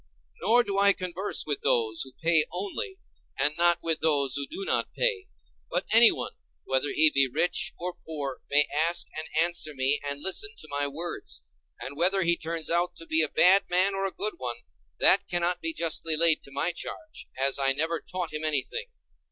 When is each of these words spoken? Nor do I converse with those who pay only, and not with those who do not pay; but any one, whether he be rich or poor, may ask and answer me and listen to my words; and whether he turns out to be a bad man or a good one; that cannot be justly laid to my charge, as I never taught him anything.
Nor 0.41 0.63
do 0.63 0.79
I 0.79 0.93
converse 0.93 1.43
with 1.45 1.61
those 1.61 2.01
who 2.01 2.11
pay 2.23 2.43
only, 2.51 2.95
and 3.37 3.55
not 3.55 3.83
with 3.83 3.99
those 3.99 4.33
who 4.35 4.47
do 4.47 4.65
not 4.65 4.91
pay; 4.95 5.27
but 5.69 5.85
any 5.93 6.11
one, 6.11 6.31
whether 6.63 6.87
he 6.91 7.11
be 7.13 7.27
rich 7.31 7.75
or 7.77 7.93
poor, 8.03 8.41
may 8.49 8.65
ask 8.73 9.05
and 9.15 9.27
answer 9.39 9.75
me 9.75 9.99
and 10.03 10.19
listen 10.19 10.55
to 10.57 10.67
my 10.71 10.87
words; 10.87 11.43
and 11.79 11.95
whether 11.95 12.23
he 12.23 12.35
turns 12.35 12.67
out 12.67 12.95
to 12.95 13.05
be 13.05 13.21
a 13.21 13.29
bad 13.29 13.69
man 13.69 13.93
or 13.93 14.07
a 14.07 14.11
good 14.11 14.39
one; 14.39 14.63
that 14.99 15.27
cannot 15.27 15.61
be 15.61 15.71
justly 15.71 16.15
laid 16.17 16.41
to 16.41 16.51
my 16.51 16.71
charge, 16.71 17.27
as 17.37 17.59
I 17.59 17.71
never 17.71 17.99
taught 17.99 18.33
him 18.33 18.43
anything. 18.43 18.87